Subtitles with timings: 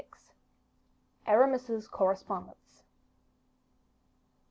[1.27, 2.81] Aramis's Correspondence.